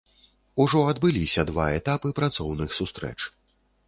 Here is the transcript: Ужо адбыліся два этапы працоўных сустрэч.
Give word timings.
Ужо 0.63 0.79
адбыліся 0.93 1.45
два 1.49 1.67
этапы 1.79 2.07
працоўных 2.21 2.73
сустрэч. 2.79 3.19